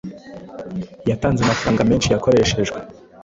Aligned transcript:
yatanze 1.09 1.39
amafaranga 1.43 1.87
menshi 1.89 2.07
yakoreshejwe 2.13 2.79